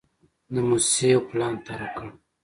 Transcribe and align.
د 0.53 0.55
موسسې 0.67 1.05
یو 1.13 1.21
پلان 1.29 1.53
طرحه 1.65 1.89
کړ. 1.97 2.07